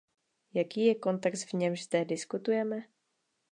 [0.53, 2.83] Jaký je kontext, v němž zde diskutujeme?